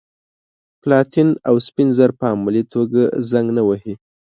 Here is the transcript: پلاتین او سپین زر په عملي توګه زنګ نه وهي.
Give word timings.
پلاتین 0.81 1.29
او 1.47 1.55
سپین 1.67 1.89
زر 1.97 2.11
په 2.19 2.25
عملي 2.33 2.63
توګه 2.73 3.01
زنګ 3.29 3.47
نه 3.57 3.63
وهي. 3.67 3.93